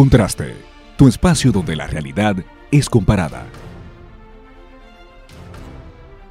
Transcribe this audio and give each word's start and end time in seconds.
Contraste, 0.00 0.56
tu 0.96 1.08
espacio 1.08 1.52
donde 1.52 1.76
la 1.76 1.86
realidad 1.86 2.34
es 2.70 2.88
comparada. 2.88 3.42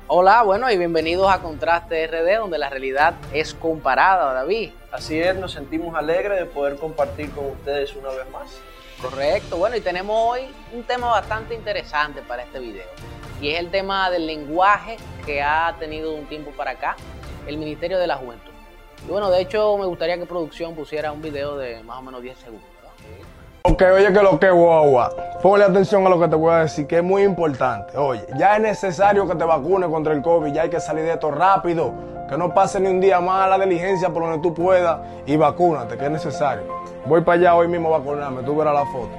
Hola, 0.07 0.41
bueno, 0.41 0.71
y 0.71 0.77
bienvenidos 0.79 1.31
a 1.31 1.39
Contraste 1.39 2.07
RD, 2.07 2.39
donde 2.39 2.57
la 2.57 2.71
realidad 2.71 3.13
es 3.31 3.53
comparada, 3.53 4.33
David. 4.33 4.71
Así 4.91 5.19
es, 5.19 5.35
nos 5.35 5.51
sentimos 5.51 5.95
alegres 5.95 6.39
de 6.39 6.47
poder 6.47 6.77
compartir 6.77 7.29
con 7.29 7.45
ustedes 7.45 7.95
una 7.95 8.09
vez 8.09 8.27
más. 8.31 8.59
Correcto, 9.03 9.57
bueno, 9.57 9.75
y 9.75 9.81
tenemos 9.81 10.15
hoy 10.17 10.47
un 10.73 10.81
tema 10.81 11.11
bastante 11.11 11.53
interesante 11.53 12.23
para 12.23 12.41
este 12.41 12.57
video, 12.57 12.87
y 13.39 13.49
es 13.49 13.59
el 13.59 13.69
tema 13.69 14.09
del 14.09 14.25
lenguaje 14.25 14.97
que 15.27 15.43
ha 15.43 15.75
tenido 15.77 16.15
un 16.15 16.25
tiempo 16.25 16.49
para 16.57 16.71
acá 16.71 16.95
el 17.45 17.59
Ministerio 17.59 17.99
de 17.99 18.07
la 18.07 18.15
Juventud. 18.15 18.51
Y 19.07 19.11
bueno, 19.11 19.29
de 19.29 19.41
hecho, 19.41 19.77
me 19.77 19.85
gustaría 19.85 20.17
que 20.17 20.25
producción 20.25 20.73
pusiera 20.73 21.11
un 21.11 21.21
video 21.21 21.55
de 21.55 21.83
más 21.83 21.99
o 21.99 22.01
menos 22.01 22.23
10 22.23 22.35
segundos. 22.35 22.78
Ok, 23.71 23.83
oye 23.93 24.11
que 24.11 24.23
lo 24.23 24.39
que 24.39 24.49
guagua. 24.49 25.11
Ponle 25.43 25.63
atención 25.63 26.03
a 26.07 26.09
lo 26.09 26.19
que 26.19 26.27
te 26.27 26.35
voy 26.35 26.51
a 26.51 26.59
decir, 26.61 26.87
que 26.87 26.97
es 26.97 27.03
muy 27.03 27.21
importante. 27.21 27.95
Oye, 27.97 28.25
ya 28.35 28.55
es 28.55 28.61
necesario 28.63 29.27
que 29.27 29.35
te 29.35 29.43
vacunes 29.43 29.89
contra 29.89 30.11
el 30.11 30.23
COVID, 30.23 30.51
ya 30.51 30.63
hay 30.63 30.71
que 30.71 30.79
salir 30.79 31.03
de 31.03 31.13
esto 31.13 31.29
rápido. 31.29 31.93
Que 32.27 32.35
no 32.35 32.51
pase 32.51 32.79
ni 32.79 32.87
un 32.87 32.99
día 32.99 33.19
más 33.19 33.45
a 33.45 33.57
la 33.57 33.63
diligencia 33.63 34.09
por 34.09 34.23
donde 34.23 34.39
tú 34.39 34.55
puedas 34.55 34.99
y 35.27 35.37
vacúnate, 35.37 35.97
que 35.97 36.05
es 36.05 36.11
necesario. 36.11 36.65
Voy 37.05 37.21
para 37.21 37.39
allá 37.39 37.55
hoy 37.55 37.67
mismo 37.67 37.93
a 37.93 37.99
vacunarme, 37.99 38.41
tú 38.41 38.55
verás 38.55 38.73
la 38.73 38.85
foto. 38.87 39.11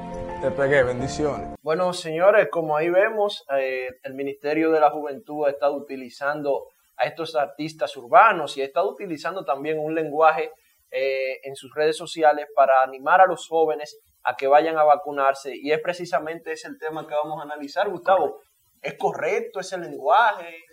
Te 0.43 0.51
pegué, 0.51 0.83
bendiciones. 0.83 1.51
Bueno, 1.63 1.93
señores, 1.93 2.49
como 2.51 2.77
ahí 2.77 2.91
vemos, 2.91 3.47
eh, 3.57 3.89
el 4.03 4.15
Ministerio 4.15 4.73
de 4.73 4.81
la 4.81 4.91
Juventud 4.91 5.47
ha 5.47 5.51
estado 5.51 5.77
utilizando 5.77 6.67
a 6.97 7.05
estos 7.05 7.37
artistas 7.37 7.97
urbanos 7.97 8.57
y 8.57 8.63
ha 8.63 8.65
estado 8.65 8.91
utilizando 8.91 9.45
también 9.45 9.79
un 9.79 9.95
lenguaje 9.95 10.51
eh, 10.91 11.39
en 11.45 11.55
sus 11.55 11.73
redes 11.73 11.97
sociales 11.97 12.47
para 12.53 12.83
animar 12.83 13.21
a 13.21 13.27
los 13.27 13.47
jóvenes 13.47 13.97
a 14.23 14.37
que 14.37 14.47
vayan 14.47 14.79
a 14.79 14.85
vacunarse. 14.85 15.57
Y 15.57 15.73
es 15.73 15.81
precisamente 15.81 16.53
ese 16.53 16.69
el 16.69 16.79
tema 16.79 17.07
que 17.07 17.15
vamos 17.15 17.39
a 17.41 17.43
analizar, 17.43 17.89
Gustavo. 17.89 18.41
¿Es 18.83 18.95
correcto 18.95 19.61
ese 19.61 19.79
lenguaje? 19.79 20.65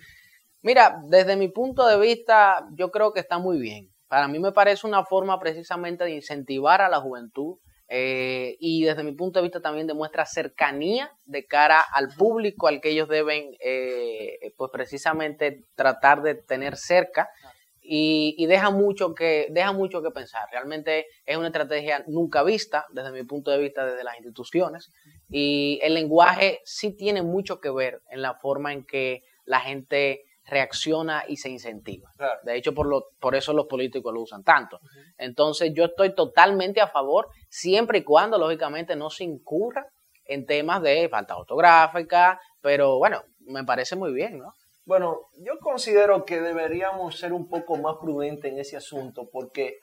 Mira, 0.62 1.00
desde 1.06 1.36
mi 1.36 1.50
punto 1.50 1.86
de 1.88 2.00
vista, 2.00 2.68
yo 2.74 2.92
creo 2.92 3.14
que 3.14 3.20
está 3.20 3.38
muy 3.38 3.60
bien. 3.60 3.94
Para 4.08 4.28
mí 4.28 4.40
me 4.40 4.52
parece 4.52 4.88
una 4.88 5.04
forma 5.04 5.40
precisamente 5.40 6.04
de 6.04 6.12
incentivar 6.12 6.82
a 6.82 6.90
la 6.90 7.00
juventud 7.00 7.58
eh, 7.90 8.58
y 8.60 8.84
desde 8.84 9.04
mi 9.04 9.14
punto 9.14 9.40
de 9.40 9.44
vista 9.44 9.62
también 9.62 9.88
demuestra 9.88 10.26
cercanía 10.26 11.12
de 11.26 11.46
cara 11.46 11.80
al 11.80 12.10
público 12.10 12.68
al 12.68 12.82
que 12.82 12.90
ellos 12.90 13.08
deben, 13.08 13.56
eh, 13.60 14.54
pues 14.58 14.72
precisamente 14.72 15.66
tratar 15.76 16.22
de 16.22 16.36
tener 16.36 16.76
cerca 16.76 17.30
y, 17.90 18.46
deja 18.48 18.70
mucho 18.70 19.16
que 19.16 19.48
deja 19.50 19.72
mucho 19.72 20.02
que 20.02 20.12
pensar. 20.12 20.48
Realmente 20.52 21.08
es 21.26 21.38
una 21.38 21.48
estrategia 21.48 22.04
nunca 22.08 22.44
vista 22.44 22.86
desde 22.90 23.12
mi 23.12 23.24
punto 23.24 23.50
de 23.52 23.60
vista 23.60 23.86
desde 23.86 24.04
las 24.04 24.16
instituciones 24.16 24.92
y 25.30 25.80
el 25.82 25.94
lenguaje 25.94 26.60
sí 26.66 26.96
tiene 26.96 27.22
mucho 27.22 27.62
que 27.62 27.70
ver 27.72 28.02
en 28.10 28.22
la 28.22 28.36
forma 28.36 28.74
en 28.74 28.86
que 28.86 29.24
la 29.46 29.62
gente 29.62 30.26
reacciona 30.46 31.24
y 31.28 31.38
se 31.38 31.50
incentiva. 31.50 32.10
De 32.44 32.56
hecho, 32.56 32.74
por, 32.74 32.88
lo, 32.88 33.10
por 33.20 33.36
eso 33.36 33.54
los 33.54 33.68
políticos 33.68 34.14
lo 34.14 34.22
usan 34.22 34.44
tanto. 34.44 34.80
Entonces, 35.18 35.74
yo 35.74 35.86
estoy 35.86 36.16
totalmente 36.16 36.80
a 36.80 36.88
favor, 36.88 37.28
siempre 37.50 38.00
y 38.00 38.04
cuando, 38.04 38.38
lógicamente, 38.38 38.96
no 38.96 39.10
se 39.10 39.26
incurra 39.26 39.86
en 40.26 40.46
temas 40.46 40.82
de 40.82 41.10
falta 41.10 41.36
ortográfica, 41.36 42.40
pero 42.62 42.98
bueno, 42.98 43.24
me 43.40 43.66
parece 43.66 43.98
muy 43.98 44.14
bien, 44.14 44.40
¿no? 44.40 44.54
Bueno, 44.88 45.28
yo 45.34 45.60
considero 45.60 46.24
que 46.24 46.40
deberíamos 46.40 47.20
ser 47.20 47.34
un 47.34 47.50
poco 47.50 47.76
más 47.76 47.98
prudentes 48.00 48.50
en 48.50 48.58
ese 48.58 48.78
asunto 48.78 49.28
porque 49.30 49.80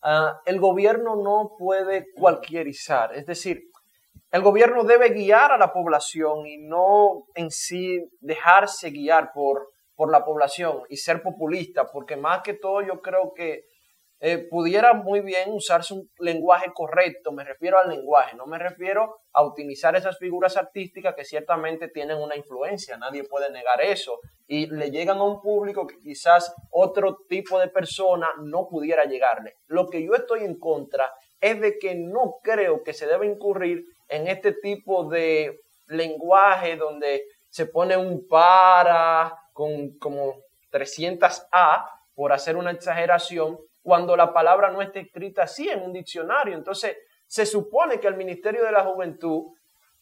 ah, 0.00 0.40
el 0.46 0.60
gobierno 0.60 1.16
no 1.16 1.56
puede 1.58 2.06
cualquierizar, 2.14 3.16
es 3.16 3.26
decir, 3.26 3.64
el 4.30 4.42
gobierno 4.42 4.84
debe 4.84 5.08
guiar 5.08 5.50
a 5.50 5.58
la 5.58 5.72
población 5.72 6.46
y 6.46 6.58
no 6.58 7.24
en 7.34 7.50
sí 7.50 7.98
dejarse 8.20 8.90
guiar 8.90 9.32
por, 9.32 9.70
por 9.96 10.12
la 10.12 10.24
población 10.24 10.82
y 10.88 10.98
ser 10.98 11.20
populista, 11.20 11.90
porque 11.90 12.16
más 12.16 12.42
que 12.42 12.54
todo 12.54 12.80
yo 12.80 13.00
creo 13.00 13.32
que 13.34 13.64
eh, 14.26 14.38
pudiera 14.38 14.94
muy 14.94 15.20
bien 15.20 15.52
usarse 15.52 15.92
un 15.92 16.10
lenguaje 16.18 16.72
correcto, 16.72 17.30
me 17.30 17.44
refiero 17.44 17.78
al 17.78 17.90
lenguaje, 17.90 18.34
no 18.34 18.46
me 18.46 18.58
refiero 18.58 19.18
a 19.34 19.44
utilizar 19.44 19.94
esas 19.96 20.16
figuras 20.16 20.56
artísticas 20.56 21.14
que 21.14 21.26
ciertamente 21.26 21.88
tienen 21.88 22.16
una 22.16 22.34
influencia, 22.34 22.96
nadie 22.96 23.24
puede 23.24 23.50
negar 23.50 23.82
eso, 23.82 24.20
y 24.46 24.66
le 24.68 24.90
llegan 24.90 25.18
a 25.18 25.24
un 25.24 25.42
público 25.42 25.86
que 25.86 25.98
quizás 25.98 26.54
otro 26.70 27.18
tipo 27.28 27.60
de 27.60 27.68
persona 27.68 28.30
no 28.42 28.66
pudiera 28.66 29.04
llegarle. 29.04 29.56
Lo 29.66 29.90
que 29.90 30.02
yo 30.02 30.14
estoy 30.14 30.44
en 30.44 30.58
contra 30.58 31.12
es 31.38 31.60
de 31.60 31.78
que 31.78 31.94
no 31.94 32.36
creo 32.42 32.82
que 32.82 32.94
se 32.94 33.06
debe 33.06 33.26
incurrir 33.26 33.84
en 34.08 34.26
este 34.28 34.54
tipo 34.54 35.06
de 35.06 35.60
lenguaje 35.88 36.76
donde 36.76 37.24
se 37.50 37.66
pone 37.66 37.94
un 37.98 38.26
para 38.26 39.36
con 39.52 39.98
como 39.98 40.36
300 40.70 41.46
A 41.52 41.90
por 42.14 42.32
hacer 42.32 42.56
una 42.56 42.70
exageración 42.70 43.58
cuando 43.84 44.16
la 44.16 44.32
palabra 44.32 44.70
no 44.70 44.80
está 44.80 44.98
escrita 44.98 45.42
así 45.42 45.68
en 45.68 45.82
un 45.82 45.92
diccionario. 45.92 46.56
Entonces, 46.56 46.96
se 47.26 47.44
supone 47.44 48.00
que 48.00 48.08
el 48.08 48.16
Ministerio 48.16 48.64
de 48.64 48.72
la 48.72 48.82
Juventud 48.82 49.52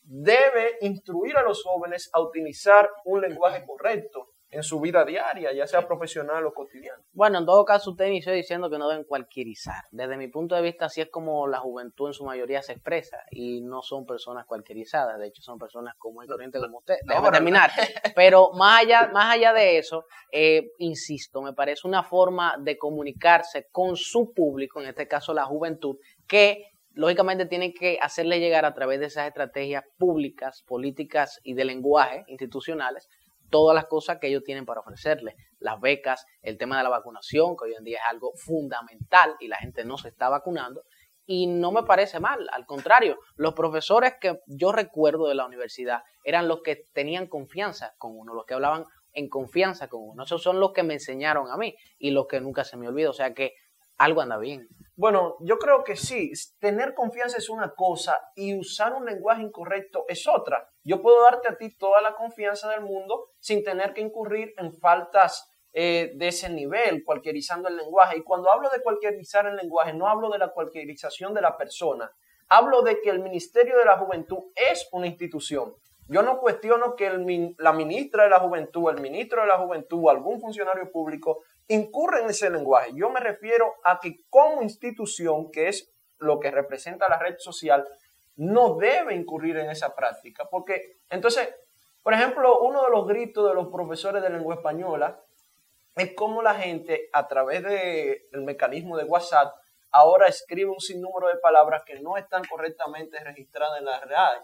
debe 0.04 0.78
instruir 0.82 1.37
a 1.37 1.43
los 1.43 1.65
jóvenes 1.65 2.09
a 2.12 2.20
utilizar 2.20 2.88
un 3.04 3.20
lenguaje 3.20 3.65
correcto 3.66 4.31
en 4.52 4.62
su 4.62 4.78
vida 4.80 5.04
diaria, 5.06 5.50
ya 5.52 5.66
sea 5.66 5.86
profesional 5.86 6.44
o 6.44 6.52
cotidiana. 6.52 7.02
Bueno, 7.14 7.38
en 7.38 7.46
todo 7.46 7.64
caso, 7.64 7.92
usted 7.92 8.06
inició 8.06 8.32
diciendo 8.34 8.68
que 8.68 8.76
no 8.76 8.86
deben 8.86 9.04
cualquierizar. 9.04 9.84
Desde 9.90 10.18
mi 10.18 10.28
punto 10.28 10.54
de 10.54 10.60
vista, 10.60 10.84
así 10.84 11.00
es 11.00 11.08
como 11.10 11.48
la 11.48 11.58
juventud 11.58 12.08
en 12.08 12.12
su 12.12 12.24
mayoría 12.24 12.60
se 12.60 12.74
expresa 12.74 13.16
y 13.30 13.62
no 13.62 13.80
son 13.80 14.04
personas 14.04 14.44
cualquierizadas. 14.44 15.18
De 15.18 15.28
hecho, 15.28 15.40
son 15.40 15.58
personas 15.58 15.94
como 15.96 16.22
y 16.22 16.26
corriente 16.26 16.60
como 16.60 16.78
usted. 16.78 16.96
Déjame 17.08 17.30
terminar. 17.30 17.70
Pero 18.14 18.50
más 18.52 18.82
allá, 18.82 19.10
más 19.10 19.34
allá 19.34 19.54
de 19.54 19.78
eso, 19.78 20.04
eh, 20.30 20.70
insisto, 20.76 21.40
me 21.40 21.54
parece 21.54 21.88
una 21.88 22.02
forma 22.02 22.54
de 22.60 22.76
comunicarse 22.76 23.69
con 23.72 23.96
su 23.96 24.34
público, 24.34 24.82
en 24.82 24.88
este 24.88 25.08
caso 25.08 25.32
la 25.32 25.46
juventud, 25.46 25.96
que 26.28 26.66
lógicamente 26.94 27.46
tienen 27.46 27.72
que 27.72 27.98
hacerle 28.02 28.38
llegar 28.38 28.66
a 28.66 28.74
través 28.74 29.00
de 29.00 29.06
esas 29.06 29.26
estrategias 29.26 29.84
públicas, 29.96 30.62
políticas 30.66 31.40
y 31.42 31.54
de 31.54 31.64
lenguaje 31.64 32.24
institucionales 32.26 33.08
todas 33.52 33.74
las 33.74 33.84
cosas 33.84 34.18
que 34.18 34.28
ellos 34.28 34.42
tienen 34.42 34.64
para 34.64 34.80
ofrecerle, 34.80 35.36
las 35.60 35.78
becas, 35.80 36.26
el 36.40 36.58
tema 36.58 36.78
de 36.78 36.82
la 36.82 36.88
vacunación, 36.88 37.54
que 37.56 37.66
hoy 37.66 37.74
en 37.74 37.84
día 37.84 37.98
es 37.98 38.04
algo 38.10 38.32
fundamental 38.34 39.36
y 39.38 39.46
la 39.46 39.58
gente 39.58 39.84
no 39.84 39.98
se 39.98 40.08
está 40.08 40.28
vacunando. 40.28 40.82
Y 41.24 41.46
no 41.46 41.70
me 41.70 41.84
parece 41.84 42.18
mal, 42.18 42.48
al 42.50 42.66
contrario, 42.66 43.18
los 43.36 43.54
profesores 43.54 44.14
que 44.20 44.40
yo 44.46 44.72
recuerdo 44.72 45.28
de 45.28 45.36
la 45.36 45.46
universidad 45.46 46.02
eran 46.24 46.48
los 46.48 46.62
que 46.62 46.86
tenían 46.92 47.28
confianza 47.28 47.94
con 47.98 48.18
uno, 48.18 48.34
los 48.34 48.44
que 48.44 48.54
hablaban 48.54 48.86
en 49.12 49.28
confianza 49.28 49.88
con 49.88 50.00
uno. 50.02 50.24
Esos 50.24 50.42
son 50.42 50.58
los 50.58 50.72
que 50.72 50.82
me 50.82 50.94
enseñaron 50.94 51.50
a 51.50 51.56
mí 51.56 51.76
y 51.98 52.10
los 52.10 52.26
que 52.26 52.40
nunca 52.40 52.64
se 52.64 52.76
me 52.76 52.88
olvida. 52.88 53.10
O 53.10 53.12
sea 53.12 53.34
que 53.34 53.52
algo 53.98 54.20
anda 54.22 54.38
bien. 54.38 54.66
Bueno, 54.94 55.36
yo 55.41 55.58
creo 55.58 55.84
que 55.84 55.97
sí. 55.97 56.32
Tener 56.58 56.94
confianza 56.94 57.38
es 57.38 57.48
una 57.48 57.75
cosa 57.75 58.16
y 58.36 58.58
usar 58.58 58.92
un 58.92 59.06
lenguaje 59.06 59.42
incorrecto 59.42 60.04
es 60.06 60.28
otra. 60.28 60.69
Yo 60.84 61.00
puedo 61.00 61.22
darte 61.22 61.48
a 61.48 61.56
ti 61.56 61.76
toda 61.76 62.03
la 62.03 62.14
confianza 62.14 62.69
del 62.69 62.82
mundo 62.82 63.31
sin 63.41 63.64
tener 63.64 63.94
que 63.94 64.02
incurrir 64.02 64.52
en 64.58 64.72
faltas 64.75 65.48
eh, 65.72 66.12
de 66.16 66.28
ese 66.28 66.50
nivel, 66.50 67.04
cualquierizando 67.04 67.69
el 67.69 67.76
lenguaje. 67.76 68.19
Y 68.19 68.22
cuando 68.22 68.52
hablo 68.52 68.69
de 68.69 68.82
cualquierizar 68.82 69.47
el 69.47 69.56
lenguaje, 69.56 69.94
no 69.94 70.06
hablo 70.06 70.28
de 70.28 70.38
la 70.38 70.52
cualquierización 70.52 71.32
de 71.32 71.41
la 71.41 71.56
persona. 71.56 72.12
Hablo 72.48 72.82
de 72.82 73.00
que 73.00 73.08
el 73.08 73.20
Ministerio 73.20 73.78
de 73.78 73.86
la 73.86 73.97
Juventud 73.97 74.52
es 74.54 74.86
una 74.92 75.06
institución. 75.06 75.75
Yo 76.12 76.21
no 76.23 76.39
cuestiono 76.39 76.95
que 76.95 77.11
la 77.56 77.73
ministra 77.73 78.25
de 78.25 78.28
la 78.28 78.39
Juventud, 78.39 78.91
el 78.91 79.00
ministro 79.00 79.41
de 79.41 79.49
la 79.49 79.56
Juventud, 79.56 80.11
algún 80.11 80.43
funcionario 80.43 80.93
público 80.93 81.43
incurre 81.69 82.21
en 82.21 82.28
ese 82.28 82.50
lenguaje. 82.50 82.91
Yo 82.95 83.09
me 83.09 83.19
refiero 83.19 83.77
a 83.83 83.99
que 83.99 84.21
como 84.28 84.61
institución, 84.61 85.50
que 85.50 85.69
es 85.69 85.91
lo 86.19 86.39
que 86.39 86.50
representa 86.50 87.09
la 87.09 87.19
red 87.19 87.37
social, 87.39 87.88
no 88.37 88.76
debe 88.76 89.14
incurrir 89.14 89.56
en 89.56 89.70
esa 89.70 89.97
práctica. 89.97 90.44
Porque 90.50 90.99
entonces, 91.09 91.49
por 92.03 92.12
ejemplo, 92.12 92.61
uno 92.61 92.85
de 92.85 92.91
los 92.91 93.06
gritos 93.08 93.49
de 93.49 93.55
los 93.55 93.69
profesores 93.69 94.23
de 94.23 94.29
lengua 94.29 94.56
española 94.56 95.19
es 95.97 96.12
cómo 96.15 96.43
la 96.43 96.55
gente 96.56 97.08
a 97.15 97.26
través 97.26 97.62
del 97.62 98.43
mecanismo 98.43 98.99
de 98.99 99.05
WhatsApp 99.05 99.55
ahora 99.91 100.26
escribe 100.26 100.70
un 100.70 100.81
sinnúmero 100.81 101.29
de 101.29 101.37
palabras 101.37 101.85
que 101.87 102.00
no 102.00 102.19
están 102.19 102.43
correctamente 102.44 103.19
registradas 103.25 103.79
en 103.79 103.87
la 103.87 104.00
red. 104.00 104.43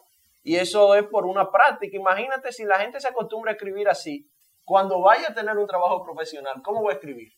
Y 0.49 0.57
eso 0.57 0.95
es 0.95 1.05
por 1.09 1.27
una 1.27 1.51
práctica. 1.51 1.95
Imagínate 1.95 2.53
si 2.53 2.65
la 2.65 2.79
gente 2.79 2.99
se 3.01 3.09
acostumbra 3.09 3.51
a 3.51 3.55
escribir 3.55 3.87
así, 3.87 4.27
cuando 4.65 5.03
vaya 5.03 5.29
a 5.29 5.35
tener 5.35 5.55
un 5.59 5.67
trabajo 5.67 6.03
profesional, 6.03 6.63
¿cómo 6.65 6.83
va 6.83 6.93
a 6.93 6.95
escribir? 6.95 7.29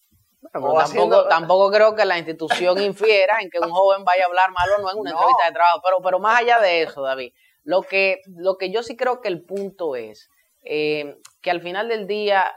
tampoco, 1.28 1.72
creo 1.72 1.96
que 1.96 2.04
la 2.04 2.18
institución 2.18 2.80
infiera 2.80 3.40
en 3.40 3.50
que 3.50 3.58
un 3.58 3.70
joven 3.70 4.04
vaya 4.04 4.22
a 4.22 4.26
hablar 4.28 4.52
mal 4.52 4.70
o 4.78 4.82
no 4.82 4.92
en 4.92 4.98
una 4.98 5.10
entrevista 5.10 5.44
de 5.44 5.52
trabajo, 5.52 5.80
pero, 5.84 6.00
pero 6.00 6.20
más 6.20 6.38
allá 6.38 6.60
de 6.60 6.82
eso, 6.82 7.02
David, 7.02 7.32
lo 7.64 7.82
que, 7.82 8.20
lo 8.28 8.56
que 8.56 8.70
yo 8.70 8.84
sí 8.84 8.96
creo 8.96 9.20
que 9.20 9.28
el 9.28 9.44
punto 9.44 9.96
es 9.96 10.28
eh, 10.62 11.16
que 11.42 11.50
al 11.50 11.60
final 11.60 11.88
del 11.88 12.06
día, 12.06 12.54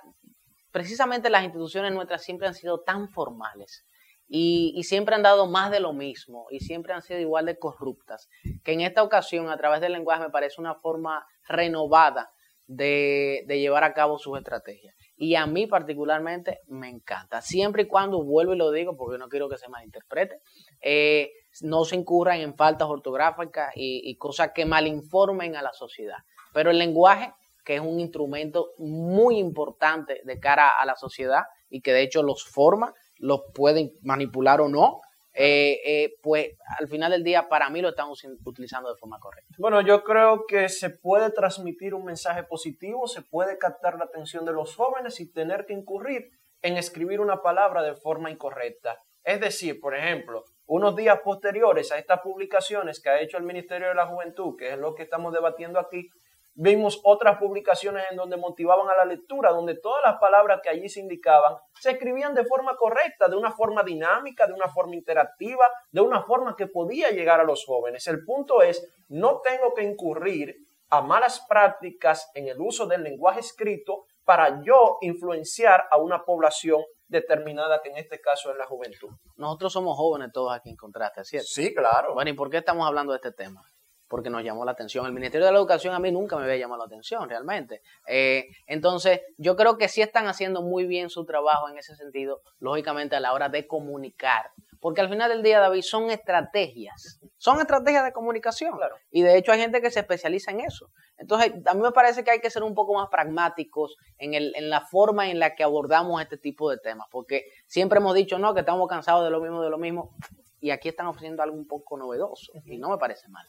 precisamente 0.71 1.31
las 1.31 1.43
instituciones 1.43 1.91
nuestras 1.93 2.23
siempre 2.23 2.47
han 2.47 2.53
sido 2.53 2.81
tan 2.81 3.09
formales 3.09 3.87
y, 4.35 4.81
siempre 4.81 5.13
han 5.13 5.21
dado 5.21 5.45
más 5.45 5.69
de 5.69 5.79
lo 5.79 5.93
mismo 5.93 6.47
y 6.49 6.59
siempre 6.59 6.91
han 6.91 7.03
sido 7.03 7.19
igual 7.19 7.45
de 7.45 7.59
corruptas, 7.59 8.29
que 8.63 8.73
en 8.73 8.81
esta 8.81 9.03
ocasión 9.03 9.47
a 9.51 9.57
través 9.57 9.79
del 9.79 9.91
lenguaje 9.91 10.23
me 10.23 10.31
parece 10.31 10.59
una 10.59 10.73
forma 10.73 11.23
renovada 11.47 12.31
de, 12.65 13.45
llevar 13.47 13.83
a 13.83 13.93
cabo 13.93 14.17
sus 14.17 14.35
estrategias. 14.35 14.95
Y 15.15 15.35
a 15.35 15.45
mí 15.45 15.67
particularmente 15.67 16.61
me 16.65 16.89
encanta, 16.89 17.41
siempre 17.41 17.83
y 17.83 17.87
cuando 17.87 18.23
vuelvo 18.23 18.55
y 18.55 18.57
lo 18.57 18.71
digo 18.71 18.97
porque 18.97 19.19
no 19.19 19.29
quiero 19.29 19.49
que 19.49 19.59
se 19.59 19.69
malinterprete, 19.69 20.39
eh, 20.81 21.29
no 21.61 21.85
se 21.85 21.95
incurran 21.95 22.39
en 22.39 22.55
faltas 22.55 22.87
ortográficas 22.87 23.71
y, 23.75 24.01
y 24.09 24.17
cosas 24.17 24.49
que 24.55 24.65
malinformen 24.65 25.55
a 25.55 25.61
la 25.61 25.73
sociedad. 25.73 26.17
Pero 26.55 26.71
el 26.71 26.79
lenguaje, 26.79 27.31
que 27.63 27.75
es 27.75 27.81
un 27.81 27.99
instrumento 27.99 28.71
muy 28.79 29.37
importante 29.37 30.21
de 30.23 30.39
cara 30.39 30.71
a 30.71 30.87
la 30.87 30.95
sociedad 30.95 31.43
y 31.69 31.81
que 31.81 31.93
de 31.93 32.01
hecho 32.01 32.23
los 32.23 32.43
forma, 32.45 32.95
los 33.23 33.41
pueden 33.53 33.93
manipular 34.01 34.59
o 34.59 34.67
no, 34.67 34.99
eh, 35.33 35.79
eh, 35.85 36.15
pues 36.21 36.49
al 36.77 36.87
final 36.89 37.11
del 37.11 37.23
día 37.23 37.47
para 37.47 37.69
mí 37.69 37.81
lo 37.81 37.89
estamos 37.89 38.21
utilizando 38.43 38.89
de 38.89 38.99
forma 38.99 39.17
correcta. 39.19 39.55
Bueno, 39.57 39.81
yo 39.81 40.03
creo 40.03 40.45
que 40.45 40.67
se 40.67 40.89
puede 40.89 41.31
transmitir 41.31 41.95
un 41.95 42.03
mensaje 42.03 42.43
positivo, 42.43 43.07
se 43.07 43.21
puede 43.21 43.57
captar 43.57 43.97
la 43.97 44.05
atención 44.05 44.45
de 44.45 44.51
los 44.51 44.75
jóvenes 44.75 45.15
sin 45.15 45.31
tener 45.31 45.65
que 45.65 45.73
incurrir 45.73 46.31
en 46.61 46.77
escribir 46.77 47.21
una 47.21 47.41
palabra 47.41 47.81
de 47.81 47.95
forma 47.95 48.29
incorrecta. 48.29 48.99
Es 49.23 49.39
decir, 49.39 49.79
por 49.79 49.95
ejemplo, 49.95 50.43
unos 50.65 50.95
días 50.95 51.19
posteriores 51.23 51.93
a 51.93 51.97
estas 51.97 52.19
publicaciones 52.19 53.01
que 53.01 53.09
ha 53.09 53.21
hecho 53.21 53.37
el 53.37 53.43
Ministerio 53.43 53.87
de 53.87 53.95
la 53.95 54.07
Juventud, 54.07 54.55
que 54.57 54.73
es 54.73 54.77
lo 54.77 54.95
que 54.95 55.03
estamos 55.03 55.33
debatiendo 55.33 55.79
aquí, 55.79 56.09
Vimos 56.55 57.01
otras 57.03 57.39
publicaciones 57.39 58.05
en 58.11 58.17
donde 58.17 58.37
motivaban 58.37 58.87
a 58.89 58.95
la 58.95 59.05
lectura, 59.05 59.51
donde 59.51 59.75
todas 59.79 60.03
las 60.05 60.19
palabras 60.19 60.59
que 60.61 60.69
allí 60.69 60.87
se 60.87 60.99
indicaban 60.99 61.57
se 61.79 61.91
escribían 61.91 62.35
de 62.35 62.45
forma 62.45 62.75
correcta, 62.75 63.27
de 63.27 63.35
una 63.35 63.51
forma 63.51 63.81
dinámica, 63.81 64.45
de 64.45 64.53
una 64.53 64.69
forma 64.69 64.95
interactiva, 64.95 65.65
de 65.91 66.01
una 66.01 66.21
forma 66.21 66.55
que 66.55 66.67
podía 66.67 67.09
llegar 67.09 67.39
a 67.39 67.43
los 67.43 67.65
jóvenes. 67.65 68.07
El 68.07 68.23
punto 68.23 68.61
es, 68.61 68.87
no 69.09 69.41
tengo 69.41 69.73
que 69.73 69.83
incurrir 69.83 70.55
a 70.89 71.01
malas 71.01 71.43
prácticas 71.49 72.29
en 72.35 72.47
el 72.47 72.61
uso 72.61 72.85
del 72.85 73.01
lenguaje 73.01 73.39
escrito 73.39 74.05
para 74.23 74.61
yo 74.61 74.97
influenciar 75.01 75.85
a 75.89 75.97
una 75.97 76.23
población 76.23 76.83
determinada, 77.07 77.81
que 77.81 77.89
en 77.89 77.97
este 77.97 78.21
caso 78.21 78.51
es 78.51 78.57
la 78.57 78.67
juventud. 78.67 79.09
Nosotros 79.35 79.73
somos 79.73 79.97
jóvenes 79.97 80.29
todos 80.31 80.53
aquí 80.53 80.69
en 80.69 80.75
contraste, 80.75 81.23
¿cierto? 81.25 81.47
Sí, 81.47 81.73
claro. 81.73 82.13
Bueno, 82.13 82.29
¿y 82.29 82.33
por 82.33 82.49
qué 82.49 82.57
estamos 82.57 82.87
hablando 82.87 83.11
de 83.11 83.17
este 83.17 83.31
tema? 83.31 83.63
Porque 84.13 84.29
nos 84.29 84.43
llamó 84.43 84.63
la 84.63 84.73
atención. 84.73 85.07
El 85.07 85.11
Ministerio 85.11 85.47
de 85.47 85.51
la 85.51 85.57
Educación 85.57 85.95
a 85.95 85.97
mí 85.97 86.11
nunca 86.11 86.37
me 86.37 86.43
había 86.43 86.57
llamado 86.57 86.83
la 86.83 86.85
atención 86.85 87.27
realmente. 87.27 87.81
Eh, 88.05 88.45
entonces, 88.67 89.21
yo 89.39 89.55
creo 89.55 89.75
que 89.75 89.87
sí 89.87 90.03
están 90.03 90.27
haciendo 90.27 90.61
muy 90.61 90.85
bien 90.85 91.09
su 91.09 91.25
trabajo 91.25 91.67
en 91.67 91.79
ese 91.79 91.95
sentido, 91.95 92.43
lógicamente 92.59 93.15
a 93.15 93.19
la 93.19 93.33
hora 93.33 93.49
de 93.49 93.65
comunicar. 93.65 94.51
Porque 94.79 95.01
al 95.01 95.09
final 95.09 95.31
del 95.31 95.41
día, 95.41 95.59
David, 95.59 95.81
son 95.81 96.11
estrategias. 96.11 97.21
Son 97.37 97.59
estrategias 97.59 98.05
de 98.05 98.13
comunicación. 98.13 98.77
Claro. 98.77 98.97
Y 99.09 99.23
de 99.23 99.35
hecho 99.35 99.51
hay 99.51 99.59
gente 99.59 99.81
que 99.81 99.89
se 99.89 100.01
especializa 100.01 100.51
en 100.51 100.59
eso. 100.59 100.91
Entonces, 101.17 101.51
a 101.65 101.73
mí 101.73 101.81
me 101.81 101.91
parece 101.91 102.23
que 102.23 102.29
hay 102.29 102.39
que 102.39 102.51
ser 102.51 102.61
un 102.61 102.75
poco 102.75 102.93
más 102.93 103.09
pragmáticos 103.09 103.95
en, 104.19 104.35
el, 104.35 104.53
en 104.55 104.69
la 104.69 104.81
forma 104.81 105.31
en 105.31 105.39
la 105.39 105.55
que 105.55 105.63
abordamos 105.63 106.21
este 106.21 106.37
tipo 106.37 106.69
de 106.69 106.77
temas. 106.77 107.07
Porque 107.09 107.45
siempre 107.65 107.97
hemos 107.97 108.13
dicho, 108.13 108.37
no, 108.37 108.53
que 108.53 108.59
estamos 108.59 108.87
cansados 108.87 109.23
de 109.23 109.31
lo 109.31 109.41
mismo, 109.41 109.63
de 109.63 109.71
lo 109.71 109.79
mismo. 109.79 110.11
Y 110.59 110.69
aquí 110.69 110.87
están 110.87 111.07
ofreciendo 111.07 111.41
algo 111.41 111.57
un 111.57 111.65
poco 111.65 111.97
novedoso. 111.97 112.51
Y 112.65 112.77
no 112.77 112.91
me 112.91 112.99
parece 112.99 113.27
mal. 113.29 113.47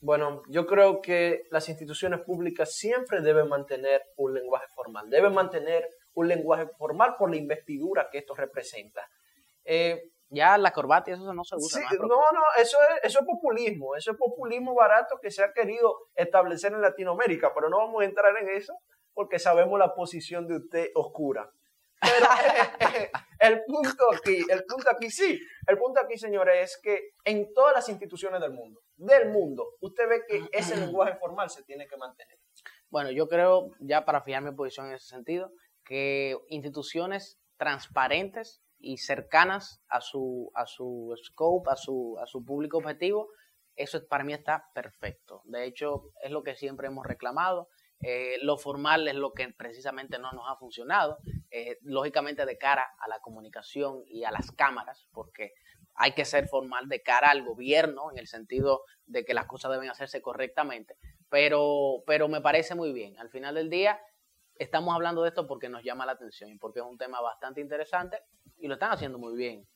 Bueno, 0.00 0.42
yo 0.48 0.66
creo 0.66 1.02
que 1.02 1.42
las 1.50 1.68
instituciones 1.68 2.20
públicas 2.20 2.74
siempre 2.74 3.20
deben 3.20 3.48
mantener 3.48 4.02
un 4.16 4.32
lenguaje 4.32 4.66
formal, 4.74 5.10
deben 5.10 5.34
mantener 5.34 5.86
un 6.14 6.28
lenguaje 6.28 6.66
formal 6.78 7.16
por 7.18 7.30
la 7.30 7.36
investidura 7.36 8.08
que 8.10 8.18
esto 8.18 8.34
representa. 8.34 9.06
Eh, 9.64 10.10
ya 10.30 10.56
la 10.56 10.70
corbata 10.70 11.10
y 11.10 11.14
eso 11.14 11.34
no 11.34 11.44
se 11.44 11.56
usa. 11.56 11.82
no, 11.98 12.06
no, 12.06 12.42
eso 12.56 12.78
es, 12.88 13.10
eso 13.10 13.20
es 13.20 13.26
populismo, 13.26 13.94
eso 13.96 14.12
es 14.12 14.16
populismo 14.16 14.74
barato 14.74 15.18
que 15.20 15.30
se 15.30 15.42
ha 15.42 15.52
querido 15.52 16.08
establecer 16.14 16.72
en 16.72 16.80
Latinoamérica, 16.80 17.52
pero 17.54 17.68
no 17.68 17.78
vamos 17.78 18.02
a 18.02 18.04
entrar 18.06 18.34
en 18.38 18.48
eso 18.48 18.74
porque 19.12 19.38
sabemos 19.38 19.78
la 19.78 19.94
posición 19.94 20.46
de 20.46 20.56
usted 20.56 20.90
oscura. 20.94 21.50
Pero 22.00 22.26
eh, 22.96 23.10
el 23.40 23.64
punto 23.64 24.04
aquí, 24.12 24.44
el 24.48 24.64
punto 24.64 24.90
aquí 24.90 25.10
sí, 25.10 25.40
el 25.66 25.78
punto 25.78 26.00
aquí, 26.00 26.18
señores, 26.18 26.54
es 26.62 26.80
que 26.82 27.10
en 27.24 27.52
todas 27.54 27.74
las 27.74 27.88
instituciones 27.88 28.40
del 28.40 28.52
mundo, 28.52 28.80
del 28.96 29.30
mundo, 29.30 29.76
usted 29.80 30.08
ve 30.08 30.22
que 30.28 30.46
ese 30.52 30.76
lenguaje 30.76 31.16
formal 31.18 31.50
se 31.50 31.64
tiene 31.64 31.86
que 31.86 31.96
mantener. 31.96 32.38
Bueno, 32.90 33.10
yo 33.10 33.28
creo, 33.28 33.70
ya 33.80 34.04
para 34.04 34.22
fijar 34.22 34.42
mi 34.42 34.52
posición 34.52 34.88
en 34.88 34.94
ese 34.94 35.06
sentido, 35.06 35.52
que 35.84 36.36
instituciones 36.48 37.40
transparentes 37.56 38.62
y 38.78 38.98
cercanas 38.98 39.82
a 39.88 40.00
su, 40.00 40.50
a 40.54 40.66
su 40.66 41.14
scope, 41.24 41.70
a 41.70 41.76
su, 41.76 42.18
a 42.22 42.26
su 42.26 42.44
público 42.44 42.78
objetivo, 42.78 43.28
eso 43.76 44.06
para 44.06 44.24
mí 44.24 44.32
está 44.34 44.66
perfecto. 44.74 45.42
De 45.44 45.64
hecho, 45.64 46.10
es 46.22 46.30
lo 46.30 46.42
que 46.42 46.56
siempre 46.56 46.88
hemos 46.88 47.06
reclamado. 47.06 47.68
Eh, 48.00 48.38
lo 48.42 48.56
formal 48.56 49.06
es 49.08 49.14
lo 49.14 49.32
que 49.32 49.48
precisamente 49.52 50.18
no 50.18 50.32
nos 50.32 50.44
ha 50.48 50.56
funcionado, 50.56 51.18
eh, 51.50 51.78
lógicamente 51.82 52.46
de 52.46 52.56
cara 52.56 52.86
a 52.98 53.08
la 53.08 53.20
comunicación 53.20 54.02
y 54.06 54.24
a 54.24 54.30
las 54.30 54.52
cámaras, 54.52 55.06
porque 55.12 55.52
hay 55.94 56.12
que 56.12 56.24
ser 56.24 56.48
formal 56.48 56.88
de 56.88 57.02
cara 57.02 57.30
al 57.30 57.44
gobierno 57.44 58.10
en 58.10 58.18
el 58.18 58.26
sentido 58.26 58.84
de 59.06 59.24
que 59.24 59.34
las 59.34 59.46
cosas 59.46 59.72
deben 59.72 59.90
hacerse 59.90 60.22
correctamente, 60.22 60.96
pero, 61.28 62.02
pero 62.06 62.28
me 62.28 62.40
parece 62.40 62.74
muy 62.74 62.92
bien. 62.92 63.18
Al 63.18 63.28
final 63.28 63.54
del 63.54 63.68
día 63.68 64.00
estamos 64.56 64.94
hablando 64.94 65.22
de 65.22 65.28
esto 65.28 65.46
porque 65.46 65.68
nos 65.68 65.82
llama 65.82 66.06
la 66.06 66.12
atención 66.12 66.50
y 66.50 66.56
porque 66.56 66.80
es 66.80 66.86
un 66.86 66.96
tema 66.96 67.20
bastante 67.20 67.60
interesante 67.60 68.18
y 68.56 68.68
lo 68.68 68.74
están 68.74 68.92
haciendo 68.92 69.18
muy 69.18 69.36
bien. 69.36 69.66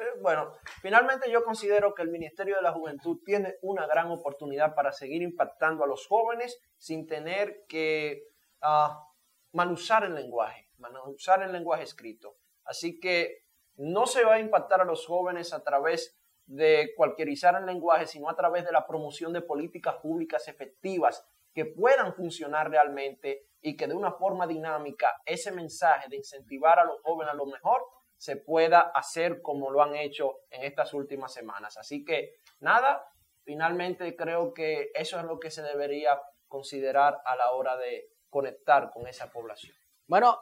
Eh, 0.00 0.18
bueno, 0.22 0.54
finalmente 0.80 1.30
yo 1.30 1.44
considero 1.44 1.94
que 1.94 2.00
el 2.00 2.08
Ministerio 2.08 2.56
de 2.56 2.62
la 2.62 2.72
Juventud 2.72 3.18
tiene 3.22 3.56
una 3.60 3.86
gran 3.86 4.10
oportunidad 4.10 4.74
para 4.74 4.92
seguir 4.92 5.20
impactando 5.20 5.84
a 5.84 5.86
los 5.86 6.06
jóvenes 6.06 6.58
sin 6.78 7.06
tener 7.06 7.66
que 7.68 8.28
uh, 8.62 9.70
usar 9.70 10.04
el 10.04 10.14
lenguaje, 10.14 10.70
usar 11.14 11.42
el 11.42 11.52
lenguaje 11.52 11.82
escrito. 11.82 12.38
Así 12.64 12.98
que 12.98 13.44
no 13.76 14.06
se 14.06 14.24
va 14.24 14.34
a 14.34 14.40
impactar 14.40 14.80
a 14.80 14.86
los 14.86 15.06
jóvenes 15.06 15.52
a 15.52 15.62
través 15.62 16.18
de 16.46 16.92
cualquierizar 16.96 17.54
el 17.56 17.66
lenguaje, 17.66 18.06
sino 18.06 18.30
a 18.30 18.36
través 18.36 18.64
de 18.64 18.72
la 18.72 18.86
promoción 18.86 19.34
de 19.34 19.42
políticas 19.42 19.96
públicas 19.96 20.48
efectivas 20.48 21.22
que 21.52 21.66
puedan 21.66 22.14
funcionar 22.14 22.70
realmente 22.70 23.50
y 23.60 23.76
que 23.76 23.86
de 23.86 23.94
una 23.94 24.12
forma 24.12 24.46
dinámica 24.46 25.20
ese 25.26 25.52
mensaje 25.52 26.08
de 26.08 26.16
incentivar 26.16 26.78
a 26.78 26.86
los 26.86 27.02
jóvenes 27.02 27.34
a 27.34 27.36
lo 27.36 27.44
mejor 27.44 27.82
se 28.20 28.36
pueda 28.36 28.92
hacer 28.94 29.40
como 29.40 29.70
lo 29.70 29.82
han 29.82 29.96
hecho 29.96 30.40
en 30.50 30.64
estas 30.64 30.92
últimas 30.92 31.32
semanas. 31.32 31.78
Así 31.78 32.04
que 32.04 32.34
nada, 32.58 33.02
finalmente 33.44 34.14
creo 34.14 34.52
que 34.52 34.90
eso 34.92 35.18
es 35.18 35.24
lo 35.24 35.40
que 35.40 35.50
se 35.50 35.62
debería 35.62 36.20
considerar 36.46 37.22
a 37.24 37.34
la 37.34 37.52
hora 37.52 37.78
de 37.78 38.10
conectar 38.28 38.90
con 38.90 39.06
esa 39.06 39.32
población. 39.32 39.74
Bueno, 40.06 40.38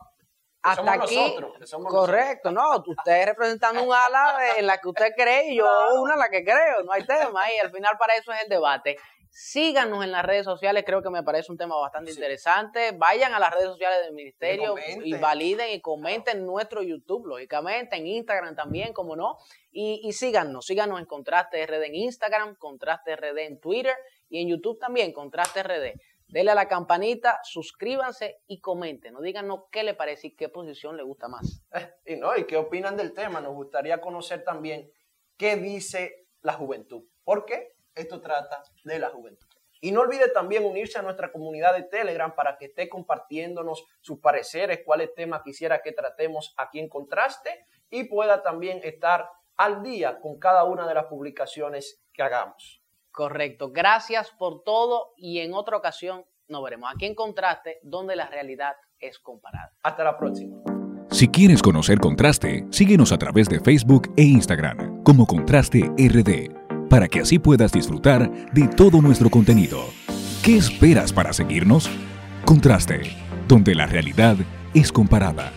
hasta 0.61 0.93
aquí, 0.93 1.37
correcto, 1.89 2.51
no, 2.51 2.83
usted 2.85 3.27
representando 3.27 3.85
un 3.85 3.95
ala 3.95 4.57
en 4.57 4.67
la 4.67 4.79
que 4.79 4.89
usted 4.89 5.13
cree 5.17 5.53
y 5.53 5.59
yo 5.59 5.69
una 6.03 6.15
en 6.15 6.19
la 6.19 6.31
que 6.31 6.43
creo, 6.43 6.83
no 6.85 6.91
hay 6.91 7.07
tema 7.07 7.45
y 7.53 7.61
al 7.61 7.71
final 7.71 7.97
para 7.97 8.17
eso 8.17 8.33
es 8.33 8.43
el 8.43 8.49
debate. 8.49 8.97
Síganos 9.41 10.03
en 10.03 10.11
las 10.11 10.25
redes 10.25 10.45
sociales, 10.45 10.83
creo 10.85 11.01
que 11.01 11.11
me 11.11 11.23
parece 11.23 11.53
un 11.53 11.59
tema 11.59 11.77
bastante 11.77 12.11
interesante. 12.11 12.91
Vayan 12.91 13.33
a 13.35 13.39
las 13.39 13.55
redes 13.55 13.69
sociales 13.69 14.01
del 14.03 14.13
ministerio 14.13 14.75
y, 15.05 15.15
validen 15.15 15.71
y 15.71 15.81
comenten 15.81 16.45
nuestro 16.45 16.83
YouTube, 16.83 17.25
lógicamente, 17.25 17.95
en 17.95 18.09
Instagram 18.09 18.57
también, 18.57 18.93
como 18.93 19.15
no. 19.15 19.39
Y, 19.71 20.01
y 20.03 20.13
síganos, 20.13 20.67
síganos 20.67 20.99
en 20.99 21.07
Contraste 21.07 21.65
RD 21.65 21.85
en 21.85 21.95
Instagram, 21.95 22.57
Contraste 22.57 23.15
RD 23.15 23.39
en 23.39 23.61
Twitter 23.61 23.95
y 24.29 24.43
en 24.43 24.49
YouTube 24.49 24.81
también, 24.81 25.13
Contraste 25.13 25.63
RD. 25.63 26.01
Denle 26.27 26.51
a 26.51 26.57
la 26.57 26.67
campanita, 26.67 27.39
suscríbanse 27.45 28.41
y 28.49 28.59
comenten. 28.59 29.15
No 29.15 29.21
díganos 29.21 29.67
qué 29.71 29.85
le 29.85 29.95
parece 29.95 30.27
y 30.27 30.35
qué 30.35 30.49
posición 30.49 30.97
le 30.97 31.05
gusta 31.05 31.29
más. 31.29 31.63
Y 32.05 32.17
no, 32.17 32.37
y 32.37 32.45
qué 32.45 32.57
opinan 32.57 32.97
del 32.97 33.15
tema. 33.15 33.41
Nos 33.41 33.55
gustaría 33.55 34.01
conocer 34.01 34.43
también 34.43 34.91
qué 35.37 35.55
dice 35.55 36.27
la 36.41 36.55
juventud. 36.55 37.05
¿Por 37.23 37.45
qué? 37.45 37.78
Esto 37.99 38.21
trata 38.21 38.63
de 38.85 38.99
la 38.99 39.11
juventud. 39.11 39.49
Y 39.81 39.93
no 39.93 40.01
olvide 40.01 40.29
también 40.29 40.65
unirse 40.65 40.99
a 40.99 41.03
nuestra 41.03 41.31
comunidad 41.31 41.75
de 41.75 41.85
Telegram 41.85 42.35
para 42.35 42.57
que 42.57 42.67
esté 42.67 42.89
compartiéndonos 42.89 43.85
sus 44.01 44.19
pareceres, 44.19 44.81
cuáles 44.85 45.15
temas 45.15 45.43
quisiera 45.45 45.83
que 45.83 45.93
tratemos 45.93 46.55
aquí 46.57 46.81
en 46.81 46.89
Contraste 46.89 47.67
y 47.91 48.05
pueda 48.05 48.43
también 48.43 48.81
estar 48.83 49.29
al 49.57 49.83
día 49.83 50.21
con 50.21 50.39
cada 50.39 50.65
una 50.65 50.87
de 50.87 50.95
las 50.95 51.07
publicaciones 51.07 52.03
que 52.13 52.23
hagamos. 52.23 52.83
Correcto. 53.11 53.71
Gracias 53.73 54.31
por 54.31 54.63
todo 54.63 55.13
y 55.17 55.41
en 55.41 55.55
otra 55.55 55.77
ocasión 55.77 56.25
nos 56.49 56.63
veremos 56.63 56.91
aquí 56.93 57.07
en 57.07 57.15
Contraste, 57.15 57.79
donde 57.83 58.17
la 58.17 58.27
realidad 58.27 58.75
es 58.99 59.19
comparada. 59.19 59.73
Hasta 59.83 60.05
la 60.05 60.17
próxima. 60.17 60.57
Si 61.11 61.29
quieres 61.29 61.63
conocer 61.63 61.99
Contraste, 61.99 62.67
síguenos 62.71 63.13
a 63.13 63.19
través 63.19 63.49
de 63.49 63.61
Facebook 63.61 64.13
e 64.17 64.23
Instagram 64.23 65.03
como 65.03 65.27
Contraste 65.27 65.81
RD 65.97 66.58
para 66.89 67.09
que 67.09 67.21
así 67.21 67.39
puedas 67.39 67.73
disfrutar 67.73 68.31
de 68.53 68.69
todo 68.69 69.03
nuestro 69.03 69.31
contenido. 69.31 69.85
¿Qué 70.43 70.57
esperas 70.57 71.13
para 71.13 71.33
seguirnos? 71.33 71.91
Contraste, 72.45 73.01
donde 73.47 73.75
la 73.75 73.87
realidad 73.87 74.37
es 74.75 74.93
comparada. 74.93 75.53